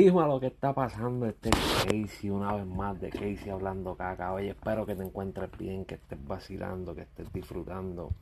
[0.00, 4.32] Lo que está pasando este Casey una vez más de Casey hablando caca.
[4.32, 8.14] Oye, espero que te encuentres bien, que estés vacilando, que estés disfrutando.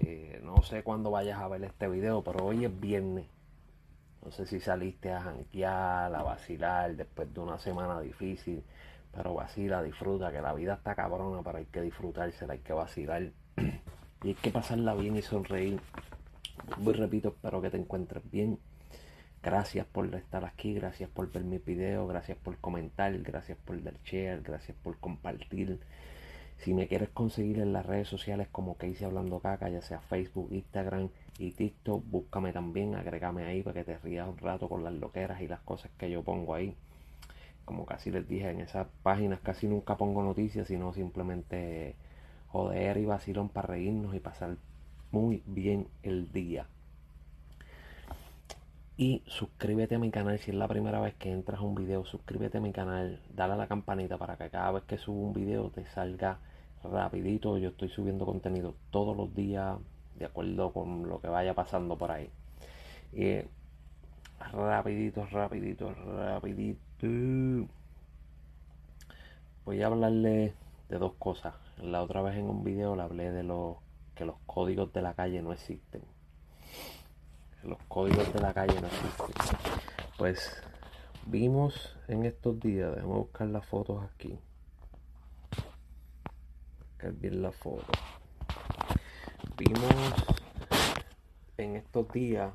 [0.00, 3.26] Eh, no sé cuándo vayas a ver este video, pero hoy es viernes.
[4.24, 8.64] No sé si saliste a janquear, a vacilar después de una semana difícil.
[9.14, 13.30] Pero vacila, disfruta, que la vida está cabrona, pero hay que disfrutársela, hay que vacilar.
[14.24, 15.80] y hay que pasarla bien y sonreír.
[16.78, 18.58] Muy repito, espero que te encuentres bien
[19.42, 23.94] Gracias por estar aquí, gracias por ver mi video, gracias por comentar, gracias por dar
[24.04, 25.80] share, gracias por compartir.
[26.58, 30.00] Si me quieres conseguir en las redes sociales como que hice hablando caca, ya sea
[30.00, 31.08] Facebook, Instagram
[31.38, 35.40] y TikTok, búscame también, agrégame ahí para que te rías un rato con las loqueras
[35.40, 36.76] y las cosas que yo pongo ahí.
[37.64, 41.96] Como casi les dije, en esas páginas casi nunca pongo noticias, sino simplemente
[42.46, 44.56] joder y vacilón para reírnos y pasar
[45.10, 46.68] muy bien el día.
[49.02, 52.04] Y suscríbete a mi canal si es la primera vez que entras a un video.
[52.04, 55.32] Suscríbete a mi canal, dale a la campanita para que cada vez que subo un
[55.32, 56.38] video te salga
[56.84, 57.58] rapidito.
[57.58, 59.76] Yo estoy subiendo contenido todos los días
[60.14, 62.30] de acuerdo con lo que vaya pasando por ahí.
[63.12, 63.40] Y
[64.52, 66.78] rapidito, rapidito, rapidito.
[69.64, 70.54] Voy a hablarle
[70.88, 71.54] de dos cosas.
[71.78, 73.78] La otra vez en un video le hablé de los
[74.14, 76.11] que los códigos de la calle no existen
[77.64, 79.26] los códigos de la calle no existen.
[80.18, 80.62] Pues
[81.26, 84.38] vimos en estos días, déjame buscar las fotos aquí.
[86.90, 87.92] Buscar bien la foto.
[89.56, 89.94] Vimos
[91.56, 92.52] en estos días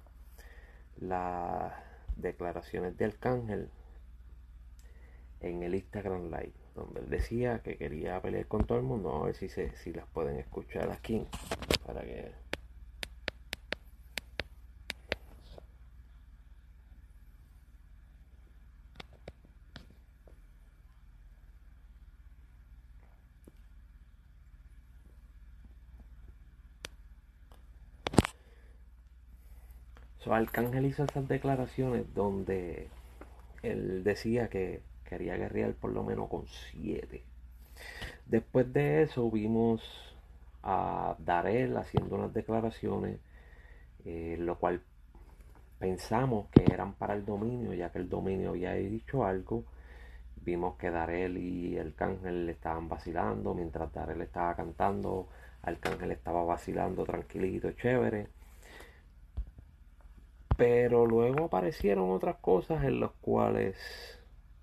[0.97, 1.73] las
[2.15, 3.69] declaraciones de Arcángel
[5.39, 9.15] en el Instagram Live, donde él decía que quería pelear con todo el mundo.
[9.15, 11.25] a ver si, se, si las pueden escuchar aquí
[11.85, 12.31] para que
[30.27, 32.89] So, Arcángel hizo esas declaraciones donde
[33.63, 37.23] él decía que quería guerrear por lo menos con siete.
[38.25, 39.81] Después de eso vimos
[40.63, 43.21] a Darel haciendo unas declaraciones,
[44.03, 44.81] eh, lo cual
[45.79, 49.63] pensamos que eran para el dominio, ya que el dominio había dicho algo.
[50.43, 55.29] Vimos que Darel y Arcángel estaban vacilando, mientras Darel estaba cantando,
[55.61, 58.36] Arcángel estaba vacilando tranquilito, chévere.
[60.57, 63.77] Pero luego aparecieron otras cosas en las cuales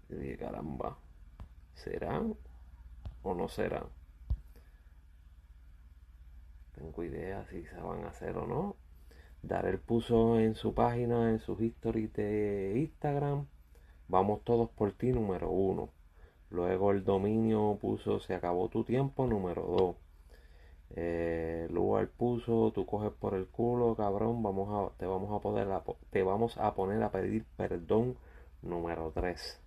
[0.09, 0.99] dije, caramba,
[1.75, 2.37] ¿serán
[3.23, 3.87] o no serán?
[6.75, 8.77] Tengo idea si se van a hacer o no.
[9.43, 13.47] Darel puso en su página, en sus historias de Instagram,
[14.09, 15.91] vamos todos por ti número uno.
[16.51, 20.04] Luego el dominio puso se acabó tu tiempo número dos.
[20.97, 25.69] Eh, lugar puso, tú coges por el culo, cabrón, vamos a, te vamos a poder
[26.11, 28.17] te vamos a poner a pedir perdón
[28.63, 29.61] número 3.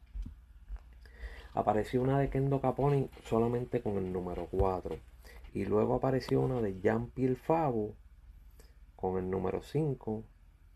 [1.53, 4.95] Apareció una de Kendo Caponi solamente con el número 4.
[5.53, 7.93] Y luego apareció una de Jean Pierre Favo
[8.95, 10.23] con el número 5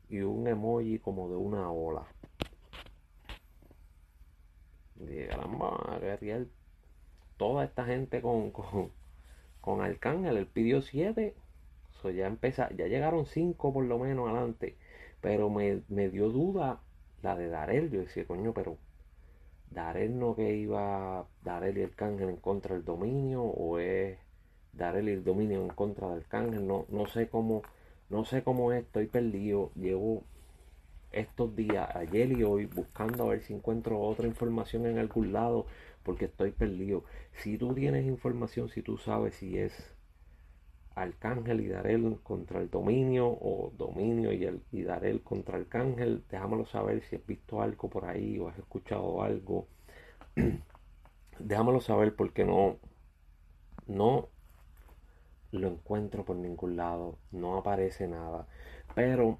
[0.09, 2.07] y un emoji como de una ola.
[4.99, 5.99] Y caramba,
[7.37, 8.51] toda esta gente con,
[9.61, 11.35] con Arcángel, él pidió 7.
[12.15, 14.75] ya empieza, ya llegaron 5 por lo menos adelante.
[15.21, 16.81] Pero me, dio duda
[17.21, 17.91] la de Darel.
[17.91, 18.77] Yo decía, coño, pero
[19.69, 23.43] Darel no que iba Darel y Arcángel en contra del dominio.
[23.43, 24.17] O es
[24.73, 26.67] Darel y el dominio en contra del Arcángel.
[26.67, 27.61] No, no sé cómo,
[28.09, 29.71] no sé cómo es, estoy perdido.
[29.75, 30.23] Llevo
[31.11, 35.65] estos días, ayer y hoy, buscando a ver si encuentro otra información en algún lado
[36.03, 37.03] porque estoy perdido.
[37.33, 39.73] Si tú tienes información, si tú sabes si es
[40.95, 46.65] Arcángel y Darel contra el dominio o dominio y, el, y Darel contra Arcángel, déjamelo
[46.65, 49.67] saber si has visto algo por ahí o has escuchado algo.
[51.39, 52.77] déjamelo saber porque no,
[53.87, 54.29] no
[55.51, 58.47] lo encuentro por ningún lado, no aparece nada.
[58.95, 59.39] Pero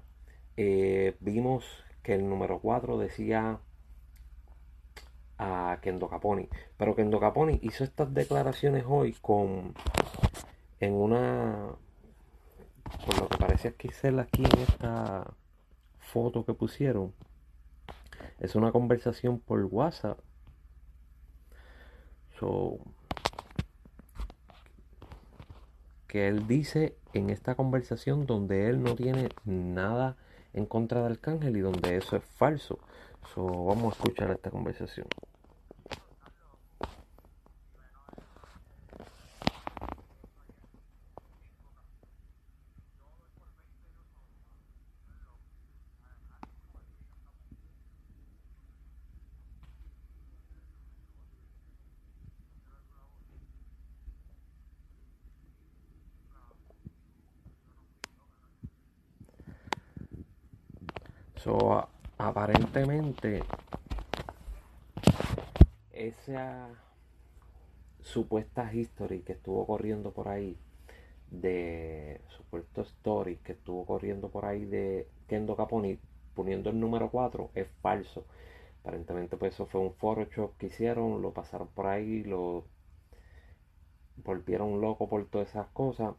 [0.56, 1.64] eh, vimos
[2.02, 3.60] que el número 4 decía
[5.42, 6.48] a Kendo Caponi.
[6.76, 9.74] Pero Kendo Caponi hizo estas declaraciones hoy con
[10.80, 11.70] en una
[13.06, 15.34] con lo que parece aquí ser aquí en esta
[15.98, 17.12] foto que pusieron.
[18.38, 20.18] Es una conversación por WhatsApp.
[22.38, 22.78] So,
[26.06, 30.16] que él dice en esta conversación donde él no tiene nada
[30.52, 32.78] en contra de Arcángel y donde eso es falso.
[33.34, 35.06] So, vamos a escuchar esta conversación.
[61.42, 61.88] So,
[62.32, 63.42] aparentemente,
[65.92, 66.66] esa
[68.00, 70.56] supuesta history que estuvo corriendo por ahí,
[71.30, 75.98] de supuesto story que estuvo corriendo por ahí de Kendo Caponi
[76.34, 78.24] poniendo el número 4, es falso.
[78.80, 82.64] Aparentemente, pues eso fue un Photoshop que hicieron, lo pasaron por ahí, lo
[84.24, 86.14] volvieron loco por todas esas cosas,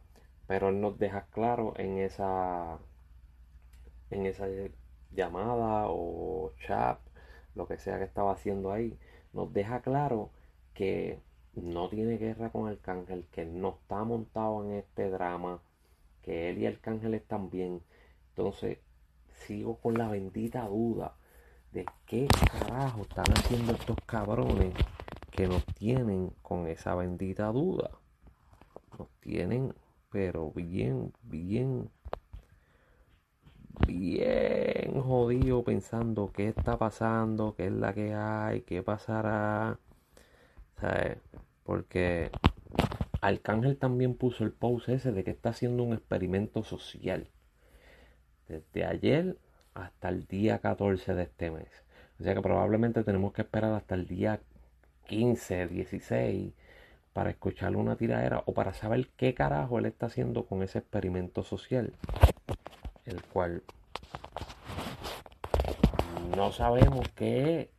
[0.46, 2.78] pero él nos deja claro en esa
[4.10, 4.46] en esa
[5.14, 6.98] llamada o chat,
[7.54, 8.98] lo que sea que estaba haciendo ahí,
[9.32, 10.30] nos deja claro
[10.74, 11.20] que
[11.54, 15.60] no tiene guerra con Arcángel, que no está montado en este drama,
[16.22, 17.82] que él y Arcángel están bien.
[18.30, 18.78] Entonces,
[19.46, 21.14] sigo con la bendita duda
[21.72, 24.74] de qué carajo están haciendo estos cabrones
[25.30, 27.90] que nos tienen con esa bendita duda.
[28.98, 29.74] Nos tienen,
[30.10, 31.90] pero bien, bien
[33.86, 39.78] bien jodido pensando qué está pasando, qué es la que hay, qué pasará.
[40.80, 41.18] ¿Sabes?
[41.64, 42.30] Porque
[43.20, 47.28] Arcángel también puso el post ese de que está haciendo un experimento social.
[48.48, 49.38] Desde ayer
[49.74, 51.68] hasta el día 14 de este mes.
[52.20, 54.40] O sea que probablemente tenemos que esperar hasta el día
[55.08, 56.52] 15, 16
[57.12, 61.42] para escucharle una tiradera o para saber qué carajo él está haciendo con ese experimento
[61.42, 61.92] social
[63.06, 63.62] el cual
[66.36, 67.70] no sabemos qué,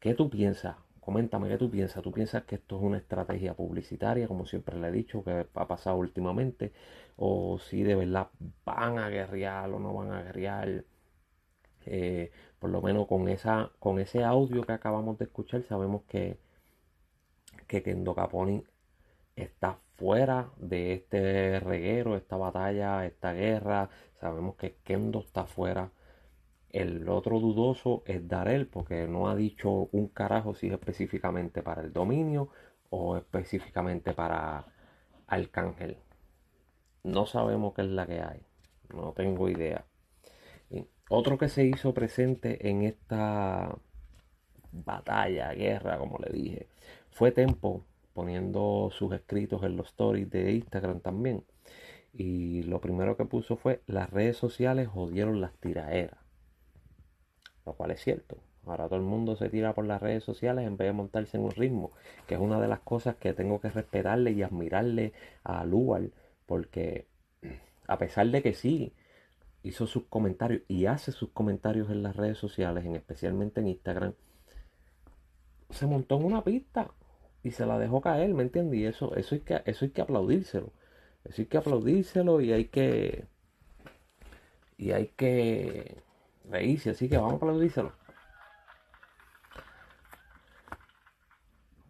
[0.00, 0.76] qué tú piensas.
[1.00, 2.02] Coméntame qué tú piensas.
[2.02, 5.68] ¿Tú piensas que esto es una estrategia publicitaria, como siempre le he dicho, que ha
[5.68, 6.72] pasado últimamente?
[7.16, 8.28] ¿O si de verdad
[8.64, 10.84] van a guerrear o no van a guerrear?
[11.86, 16.38] Eh, por lo menos con, esa, con ese audio que acabamos de escuchar, sabemos que,
[17.66, 18.64] que Kendo Caponi
[19.36, 23.90] está fuera de este reguero, esta batalla, esta guerra.
[24.20, 25.90] Sabemos que Kendo está fuera.
[26.70, 31.82] El otro dudoso es Darel, porque no ha dicho un carajo si es específicamente para
[31.82, 32.48] el dominio
[32.90, 34.66] o específicamente para
[35.26, 35.98] Arcángel.
[37.04, 38.42] No sabemos qué es la que hay.
[38.92, 39.84] No tengo idea.
[41.10, 43.76] otro que se hizo presente en esta
[44.72, 46.68] batalla, guerra, como le dije,
[47.10, 51.44] fue Tempo, poniendo sus escritos en los stories de Instagram también.
[52.12, 56.20] Y lo primero que puso fue, las redes sociales jodieron las tiraeras.
[57.66, 58.38] Lo cual es cierto.
[58.66, 61.42] Ahora todo el mundo se tira por las redes sociales en vez de montarse en
[61.42, 61.90] un ritmo,
[62.26, 65.12] que es una de las cosas que tengo que respetarle y admirarle
[65.42, 66.12] a Lual,
[66.46, 67.06] porque
[67.88, 68.94] a pesar de que sí
[69.62, 74.14] hizo sus comentarios y hace sus comentarios en las redes sociales, en especialmente en Instagram,
[75.70, 76.90] se montó en una pista
[77.44, 78.96] y se la dejó caer, ¿me entiendes?
[78.96, 80.72] Eso, eso, hay que, eso hay que aplaudírselo.
[81.24, 83.26] Eso hay que aplaudírselo y hay que.
[84.78, 86.02] Y hay que
[86.50, 87.92] reírse, así que vamos a aplaudírselo.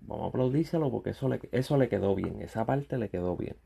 [0.01, 2.43] Vamos a aplaudírselo porque eso le, eso le quedó bien.
[2.43, 3.57] Esa parte le quedó bien.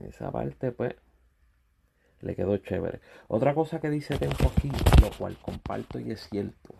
[0.00, 0.96] Esa parte, pues,
[2.22, 3.00] le quedó chévere.
[3.28, 4.70] Otra cosa que dice Tempo aquí,
[5.02, 6.74] lo cual comparto y es cierto.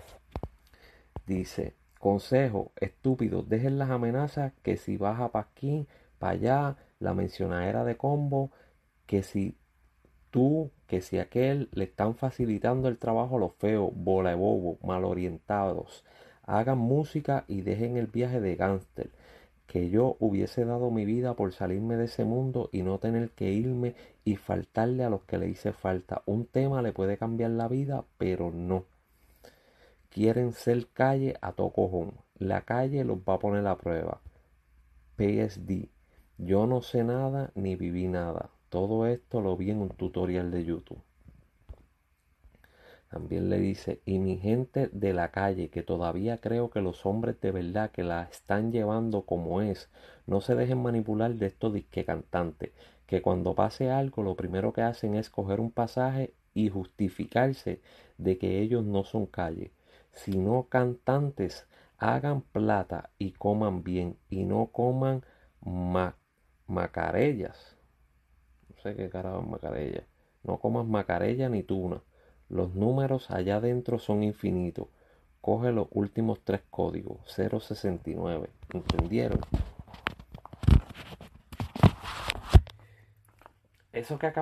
[1.26, 5.86] Dice, Consejo, estúpido, dejen las amenazas que si baja para aquí,
[6.18, 8.50] para allá, la mencionadera de combo,
[9.06, 9.56] que si
[10.30, 14.78] tú, que si aquel, le están facilitando el trabajo a los feos, bola de bobo,
[14.82, 16.04] mal orientados.
[16.42, 19.12] Hagan música y dejen el viaje de gángster.
[19.68, 23.52] Que yo hubiese dado mi vida por salirme de ese mundo y no tener que
[23.52, 23.94] irme
[24.24, 26.22] y faltarle a los que le hice falta.
[26.26, 28.86] Un tema le puede cambiar la vida, pero no
[30.12, 32.12] quieren ser calle a tocojón.
[32.38, 34.20] La calle los va a poner a prueba.
[35.16, 35.88] PSD.
[36.36, 38.50] Yo no sé nada ni viví nada.
[38.68, 41.00] Todo esto lo vi en un tutorial de YouTube.
[43.10, 47.40] También le dice, y mi gente de la calle, que todavía creo que los hombres
[47.40, 49.88] de verdad que la están llevando como es,
[50.26, 52.72] no se dejen manipular de estos disque cantantes,
[53.06, 57.80] que cuando pase algo lo primero que hacen es coger un pasaje y justificarse
[58.18, 59.72] de que ellos no son calle
[60.12, 61.66] sino cantantes,
[61.98, 65.24] hagan plata y coman bien y no coman
[66.66, 67.76] macarellas.
[68.68, 70.04] No sé qué carajo es macarella.
[70.42, 72.02] No comas macarella ni tuna.
[72.48, 74.88] Los números allá adentro son infinitos.
[75.40, 78.50] Coge los últimos tres códigos, 069.
[78.72, 79.40] ¿Entendieron?
[83.92, 84.32] Eso que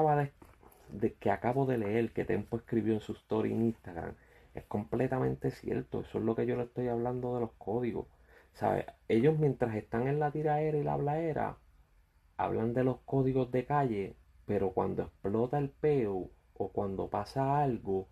[0.92, 4.14] de, que acabo de leer, que Tempo escribió en su story en Instagram,
[4.54, 6.00] es completamente cierto.
[6.00, 8.06] Eso es lo que yo le estoy hablando de los códigos.
[8.52, 8.86] ¿Sabe?
[9.08, 11.58] Ellos mientras están en la tiraera y la hablaera,
[12.36, 14.16] hablan de los códigos de calle,
[14.46, 18.08] pero cuando explota el peo o cuando pasa algo,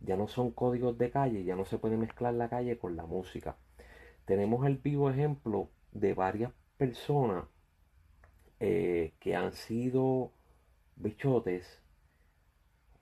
[0.00, 3.06] ya no son códigos de calle, ya no se puede mezclar la calle con la
[3.06, 3.56] música.
[4.24, 7.44] Tenemos el vivo ejemplo de varias personas
[8.60, 10.32] eh, que han sido
[10.96, 11.82] bichotes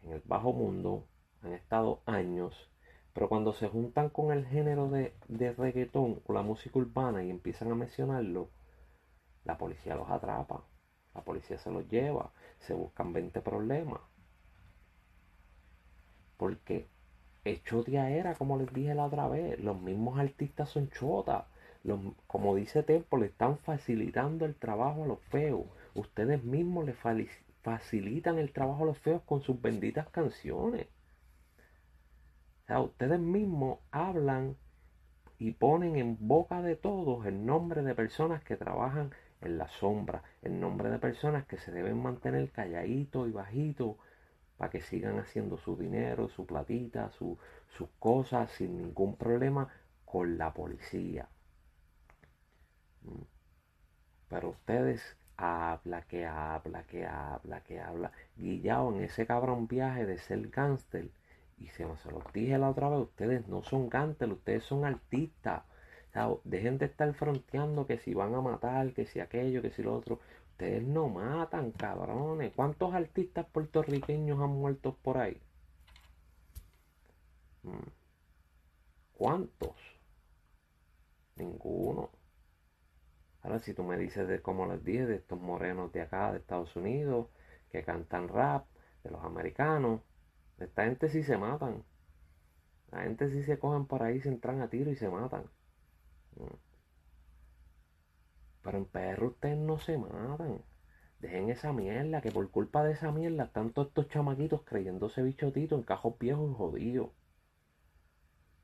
[0.03, 1.07] en el bajo mundo,
[1.45, 2.71] han estado años,
[3.13, 7.31] pero cuando se juntan con el género de, de reggaetón o la música urbana y
[7.31, 8.49] empiezan a mencionarlo,
[9.45, 10.65] la policía los atrapa,
[11.15, 14.01] la policía se los lleva, se buscan 20 problemas.
[16.37, 16.89] Porque
[17.45, 17.61] es
[17.93, 21.45] era, como les dije la otra vez, los mismos artistas son chotas.
[22.27, 25.67] como dice Tempo, le están facilitando el trabajo a los feos.
[25.95, 26.95] Ustedes mismos le
[27.63, 30.89] facilitan el trabajo a los feos con sus benditas canciones.
[32.69, 34.57] Ustedes mismos hablan
[35.39, 40.23] y ponen en boca de todos el nombre de personas que trabajan en la sombra,
[40.43, 43.97] el nombre de personas que se deben mantener calladitos y bajitos
[44.57, 47.39] para que sigan haciendo su dinero, su platita, sus
[47.99, 49.69] cosas sin ningún problema
[50.05, 51.29] con la policía.
[53.03, 53.23] Mm.
[54.29, 58.13] Pero ustedes habla, que habla, que habla, que habla.
[58.37, 61.11] Guillado en ese cabrón viaje de ser gángster.
[61.59, 65.63] Y se, se los dije la otra vez, ustedes no son gángster, ustedes son artistas.
[66.45, 69.95] dejen de estar fronteando que si van a matar, que si aquello, que si lo
[69.95, 70.21] otro.
[70.53, 72.53] Ustedes no matan, cabrones.
[72.55, 75.41] ¿Cuántos artistas puertorriqueños han muerto por ahí?
[77.65, 77.89] Mm.
[79.15, 79.77] ¿Cuántos?
[81.37, 82.11] Ninguno.
[83.43, 86.39] Ahora, si tú me dices de cómo les dije, de estos morenos de acá, de
[86.39, 87.29] Estados Unidos,
[87.71, 88.67] que cantan rap,
[89.03, 90.01] de los americanos,
[90.65, 91.85] esta gente sí se matan.
[92.91, 95.45] La gente sí se cogen por ahí, se entran a tiro y se matan.
[96.37, 96.57] Mm.
[98.63, 100.63] Pero en PR ustedes no se matan.
[101.21, 105.79] Dejen esa mierda, que por culpa de esa mierda están todos estos chamaquitos creyéndose bichotitos
[105.79, 107.11] en cajos viejos y jodidos.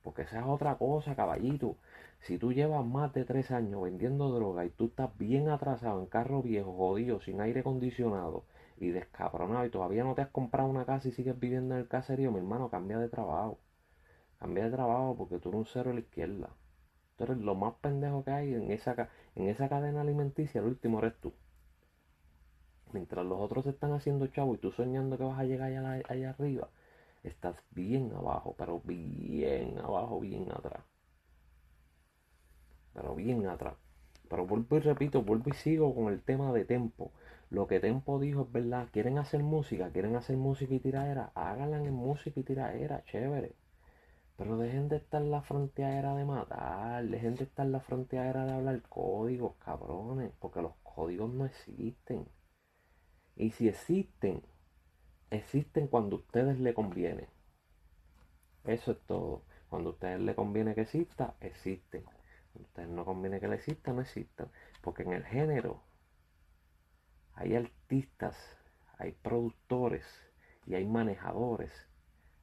[0.02, 1.76] Porque esa es otra cosa, caballito.
[2.20, 6.06] Si tú llevas más de tres años vendiendo droga y tú estás bien atrasado en
[6.06, 8.44] carro viejo, jodido, sin aire acondicionado
[8.80, 11.88] y descabronado y todavía no te has comprado una casa y sigues viviendo en el
[11.88, 13.58] caserío, mi hermano, cambia de trabajo.
[14.38, 16.48] Cambia de trabajo porque tú eres un cero a la izquierda.
[17.16, 20.98] Tú eres lo más pendejo que hay en esa, en esa cadena alimenticia, el último
[21.00, 21.34] eres tú.
[22.92, 26.30] Mientras los otros están haciendo chavo y tú soñando que vas a llegar allá, allá
[26.30, 26.70] arriba,
[27.22, 30.82] estás bien abajo, pero bien abajo, bien atrás.
[32.94, 33.74] Pero bien atrás.
[34.28, 37.12] Pero vuelvo y repito, vuelvo y sigo con el tema de Tempo.
[37.50, 38.88] Lo que Tempo dijo es verdad.
[38.92, 41.32] Quieren hacer música, quieren hacer música y tiraera.
[41.34, 43.56] Háganla en música y tiraera, chévere.
[44.36, 48.82] Pero dejen de estar la frontera de matar, dejen de estar la frontera de hablar
[48.88, 52.26] códigos, cabrones, porque los códigos no existen.
[53.36, 54.42] Y si existen,
[55.30, 57.28] existen cuando a ustedes le conviene.
[58.64, 59.42] Eso es todo.
[59.68, 62.04] Cuando a ustedes le conviene que exista, existen.
[62.52, 64.48] Cuando a ustedes no conviene que le exista, no existan.
[64.82, 65.82] Porque en el género
[67.40, 68.36] hay artistas,
[68.98, 70.04] hay productores
[70.66, 71.72] y hay manejadores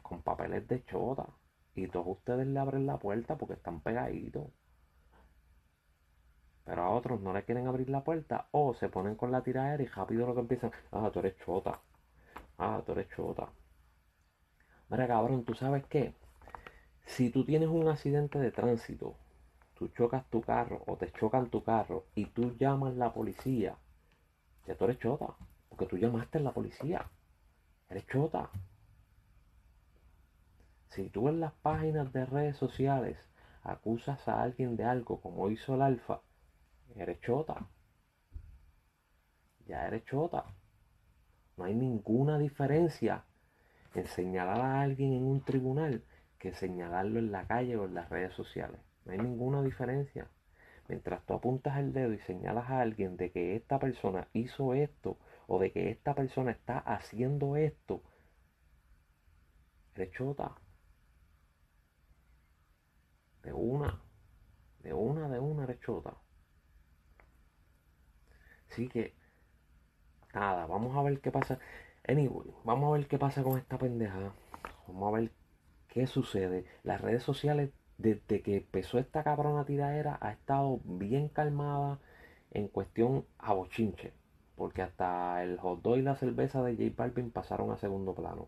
[0.02, 1.28] con papeles de chota
[1.76, 4.48] y todos ustedes le abren la puerta porque están pegaditos.
[6.66, 9.84] Pero a otros no le quieren abrir la puerta o se ponen con la tiradera
[9.84, 11.80] y rápido lo que empiezan, ah, tú eres chota.
[12.58, 13.50] Ah, tú eres chota.
[14.90, 16.16] Mira, cabrón, ¿tú sabes qué?
[17.06, 19.16] Si tú tienes un accidente de tránsito,
[19.76, 23.78] tú chocas tu carro o te chocan tu carro y tú llamas a la policía,
[24.68, 25.28] ya tú eres chota.
[25.70, 27.06] Porque tú llamaste a la policía.
[27.90, 28.50] Eres chota.
[30.90, 33.18] Si tú en las páginas de redes sociales
[33.64, 36.22] acusas a alguien de algo como hizo el alfa,
[36.96, 37.68] eres chota.
[39.68, 40.46] Ya eres chota.
[41.58, 43.24] No hay ninguna diferencia
[43.94, 46.04] en señalar a alguien en un tribunal
[46.40, 48.80] que señalarlo en la calle o en las redes sociales.
[49.06, 50.28] No hay ninguna diferencia.
[50.88, 55.18] Mientras tú apuntas el dedo y señalas a alguien de que esta persona hizo esto
[55.48, 58.02] o de que esta persona está haciendo esto,
[59.96, 60.56] eres chota.
[63.44, 64.02] De una.
[64.84, 66.16] De una, de una rechota.
[68.70, 69.14] Así que,
[70.34, 71.60] nada, vamos a ver qué pasa.
[72.08, 74.34] Anyway, vamos a ver qué pasa con esta pendeja.
[74.88, 75.32] Vamos a ver
[75.90, 76.66] qué sucede.
[76.84, 82.00] Las redes sociales, desde que empezó esta cabrona tiradera, ha estado bien calmada
[82.52, 84.14] en cuestión a bochinche.
[84.56, 88.48] Porque hasta el hot dog y la cerveza de J Balvin pasaron a segundo plano.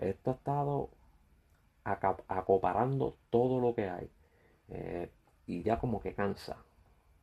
[0.00, 0.90] esto ha estado
[1.84, 4.10] acoparando todo lo que hay.
[4.70, 5.10] Eh,
[5.46, 6.56] y ya como que cansa.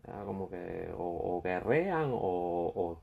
[0.08, 3.02] Ya como que o, guerrean o,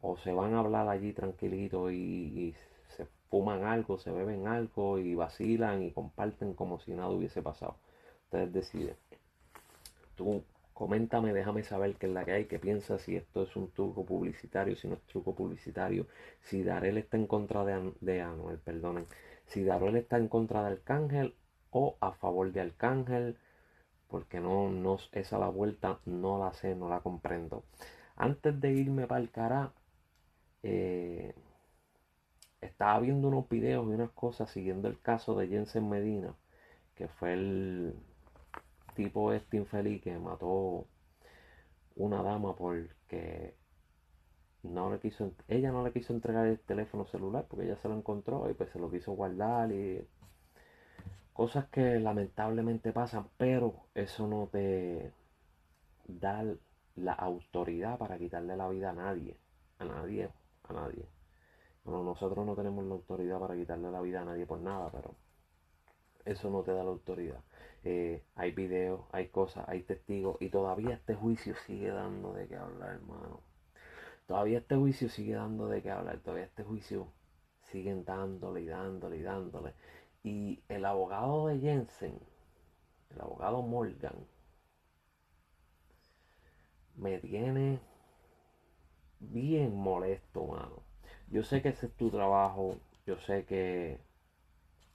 [0.00, 2.54] o, se van a hablar allí tranquilito y,
[3.30, 7.76] fuman algo, se beben algo y vacilan y comparten como si nada hubiese pasado.
[8.24, 8.96] Ustedes deciden.
[10.16, 10.42] Tú
[10.74, 14.04] coméntame, déjame saber qué es la que hay, qué piensas, si esto es un truco
[14.04, 16.06] publicitario, si no es truco publicitario,
[16.40, 19.06] si Darel está en contra de, de Anuel, perdonen,
[19.46, 21.34] si Darel está en contra de Arcángel
[21.70, 23.36] o a favor de Arcángel
[24.08, 27.64] porque no, no, esa la vuelta no la sé, no la comprendo.
[28.16, 29.72] Antes de irme para el cara,
[30.62, 31.34] eh,
[32.78, 36.36] estaba viendo unos videos y unas cosas siguiendo el caso de Jensen Medina,
[36.94, 37.94] que fue el
[38.94, 40.86] tipo este infeliz que mató
[41.96, 43.56] una dama porque
[44.62, 47.96] no le quiso, ella no le quiso entregar el teléfono celular porque ella se lo
[47.96, 50.06] encontró y pues se lo quiso guardar y
[51.32, 55.12] Cosas que lamentablemente pasan, pero eso no te
[56.08, 56.44] da
[56.96, 59.36] la autoridad para quitarle la vida a nadie.
[59.78, 60.30] A nadie,
[60.64, 61.17] a nadie.
[61.88, 65.14] Bueno, nosotros no tenemos la autoridad para quitarle la vida a nadie por nada, pero
[66.26, 67.42] eso no te da la autoridad.
[67.82, 72.56] Eh, hay videos, hay cosas, hay testigos y todavía este juicio sigue dando de qué
[72.56, 73.40] hablar, hermano.
[74.26, 77.10] Todavía este juicio sigue dando de qué hablar, todavía este juicio
[77.62, 79.72] siguen dándole y dándole y dándole.
[80.22, 82.20] Y el abogado de Jensen,
[83.08, 84.26] el abogado Morgan,
[86.96, 87.80] me tiene
[89.20, 90.87] bien molesto, mano.
[91.30, 93.98] Yo sé que ese es tu trabajo, yo sé que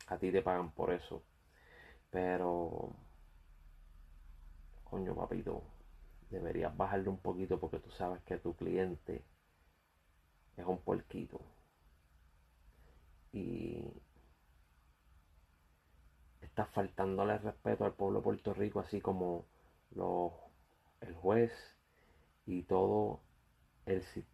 [0.08, 1.22] a ti te pagan por eso,
[2.12, 2.92] pero,
[4.90, 5.62] coño, papito,
[6.30, 9.24] deberías bajarle un poquito porque tú sabes que tu cliente
[10.58, 11.39] es un puerquito.
[13.34, 13.84] Y
[16.41, 19.46] está faltándole respeto al pueblo de Puerto Rico, así como
[21.02, 21.52] el juez
[22.46, 23.22] y todo
[23.86, 24.33] el sistema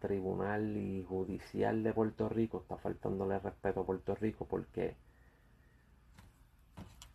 [0.00, 4.96] tribunal y judicial de Puerto Rico está faltándole respeto a Puerto Rico porque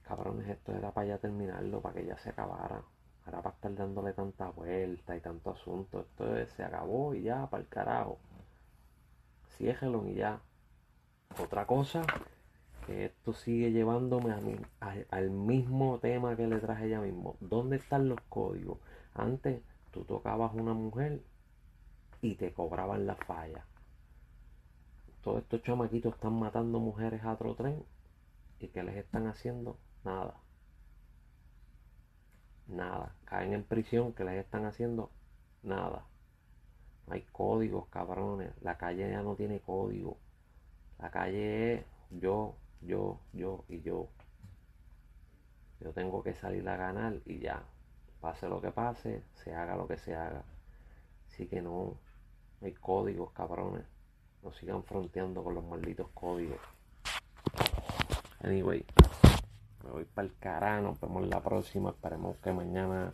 [0.04, 2.82] cabrones esto era para ya terminarlo, para que ya se acabara.
[3.26, 6.02] Ahora para estar dándole tanta vuelta y tanto asunto.
[6.02, 8.18] Esto se acabó y ya, para el carajo.
[9.58, 10.39] Ciégelon y ya.
[11.38, 12.04] Otra cosa
[12.89, 14.32] esto sigue llevándome
[14.82, 17.36] a al mismo tema que le traje ya mismo.
[17.39, 18.80] ¿Dónde están los códigos?
[19.13, 19.62] Antes
[19.92, 21.22] tú tocabas una mujer
[22.21, 23.65] y te cobraban la falla.
[25.21, 27.84] Todos estos chamaquitos están matando mujeres a otro tren
[28.60, 30.36] y que les están haciendo nada.
[32.67, 33.15] Nada.
[33.25, 35.12] Caen en prisión, que les están haciendo
[35.63, 36.05] nada.
[37.08, 38.51] No hay códigos, cabrones.
[38.62, 40.17] La calle ya no tiene código.
[40.99, 44.10] La calle es yo yo, yo y yo.
[45.79, 47.63] Yo tengo que salir a ganar y ya.
[48.21, 50.43] Pase lo que pase, se haga lo que se haga.
[51.27, 51.97] Así que no,
[52.62, 53.86] hay códigos, cabrones.
[54.43, 56.60] No sigan fronteando con los malditos códigos.
[58.41, 58.86] Anyway,
[59.84, 60.82] me voy para el carajo.
[60.84, 61.89] Nos vemos la próxima.
[61.89, 63.13] Esperemos que mañana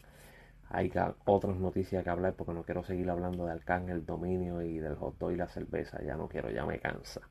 [0.70, 4.96] haya otras noticias que hablar porque no quiero seguir hablando de Arcángel, dominio y del
[4.96, 6.02] hot dog y la cerveza.
[6.04, 7.22] Ya no quiero, ya me cansa.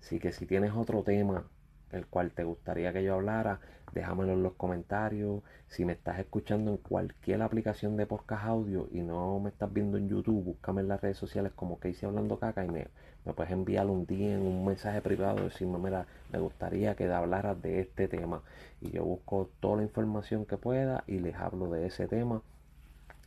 [0.00, 1.44] Así que si tienes otro tema
[1.92, 3.60] el cual te gustaría que yo hablara,
[3.92, 5.42] déjamelo en los comentarios.
[5.68, 9.98] Si me estás escuchando en cualquier aplicación de podcast audio y no me estás viendo
[9.98, 12.88] en YouTube, búscame en las redes sociales como que hice hablando caca y me,
[13.24, 17.60] me puedes enviar un día en un mensaje privado decirme, mira, me gustaría que hablaras
[17.60, 18.42] de este tema.
[18.80, 22.42] Y yo busco toda la información que pueda y les hablo de ese tema.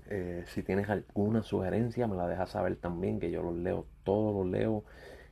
[0.09, 4.35] Eh, si tienes alguna sugerencia, me la dejas saber también, que yo los leo, todos
[4.35, 4.83] los leo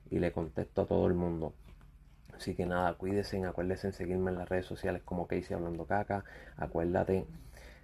[0.09, 1.53] y le contesto a todo el mundo.
[2.41, 6.23] Así que nada, cuídense, acuérdense en seguirme en las redes sociales como Casey Hablando Caca.
[6.57, 7.27] Acuérdate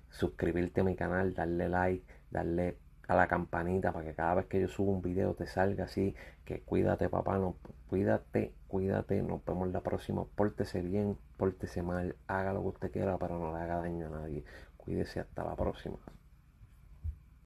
[0.09, 2.75] suscribirte a mi canal, darle like, darle
[3.07, 6.15] a la campanita para que cada vez que yo subo un video te salga así.
[6.43, 7.55] Que cuídate, papá, no,
[7.87, 9.21] cuídate, cuídate.
[9.21, 10.25] Nos vemos la próxima.
[10.25, 14.09] Pórtese bien, pórtese mal, haga lo que usted quiera, pero no le haga daño a
[14.09, 14.43] nadie.
[14.77, 15.99] Cuídese hasta la próxima.